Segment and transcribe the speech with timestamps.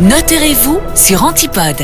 [0.00, 1.76] Notez-vous sur Antipode.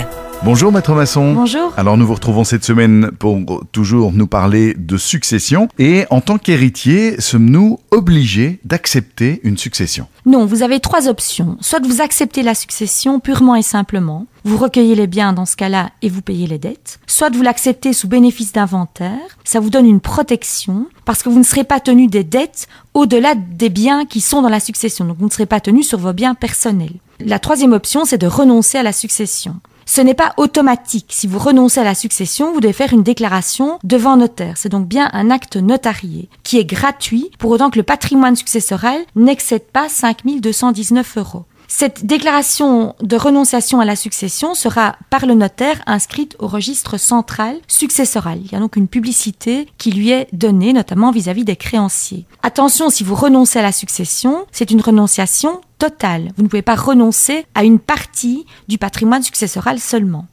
[0.44, 1.32] Bonjour Maître Masson.
[1.32, 1.73] Bonjour.
[1.77, 5.69] Alors nous vous retrouvons cette semaine pour toujours nous parler de succession.
[5.79, 10.07] Et en tant qu'héritier, sommes-nous obligés d'accepter une succession?
[10.25, 11.57] Non, vous avez trois options.
[11.61, 15.91] Soit vous acceptez la succession purement et simplement, vous recueillez les biens dans ce cas-là
[16.03, 17.00] et vous payez les dettes.
[17.09, 21.45] Soit vous l'acceptez sous bénéfice d'inventaire, ça vous donne une protection parce que vous ne
[21.45, 25.07] serez pas tenu des dettes au-delà des biens qui sont dans la succession.
[25.07, 26.95] Donc vous ne serez pas tenu sur vos biens personnels.
[27.18, 29.57] La troisième option, c'est de renoncer à la succession.
[29.89, 31.07] Ce n'est pas automatique.
[31.11, 34.56] Si vous renoncez à la succession, vous devez faire une déclaration devant notaire.
[34.56, 38.98] C'est donc bien un acte notarié qui est gratuit pour autant que le patrimoine successoral
[39.14, 41.45] n'excède pas 5219 euros.
[41.68, 47.56] Cette déclaration de renonciation à la succession sera par le notaire inscrite au registre central
[47.66, 48.40] successoral.
[48.44, 52.24] Il y a donc une publicité qui lui est donnée, notamment vis-à-vis des créanciers.
[52.42, 56.30] Attention, si vous renoncez à la succession, c'est une renonciation totale.
[56.36, 60.26] Vous ne pouvez pas renoncer à une partie du patrimoine successoral seulement.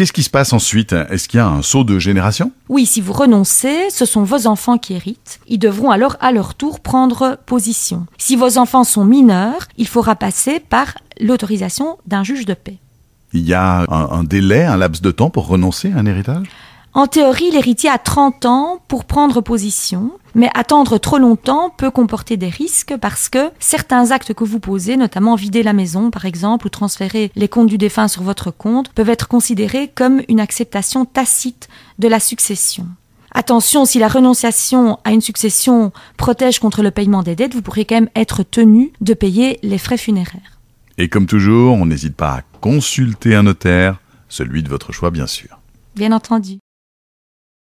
[0.00, 0.94] Qu'est-ce qui se passe ensuite?
[0.94, 2.52] Est-ce qu'il y a un saut de génération?
[2.70, 5.40] Oui, si vous renoncez, ce sont vos enfants qui héritent.
[5.46, 8.06] Ils devront alors à leur tour prendre position.
[8.16, 12.78] Si vos enfants sont mineurs, il faudra passer par l'autorisation d'un juge de paix.
[13.34, 16.46] Il y a un, un délai, un laps de temps pour renoncer à un héritage?
[16.92, 22.36] En théorie, l'héritier a 30 ans pour prendre position, mais attendre trop longtemps peut comporter
[22.36, 26.66] des risques parce que certains actes que vous posez, notamment vider la maison par exemple
[26.66, 31.04] ou transférer les comptes du défunt sur votre compte, peuvent être considérés comme une acceptation
[31.04, 31.68] tacite
[32.00, 32.88] de la succession.
[33.32, 37.84] Attention, si la renonciation à une succession protège contre le paiement des dettes, vous pourrez
[37.84, 40.58] quand même être tenu de payer les frais funéraires.
[40.98, 45.28] Et comme toujours, on n'hésite pas à consulter un notaire, celui de votre choix bien
[45.28, 45.60] sûr.
[45.94, 46.58] Bien entendu.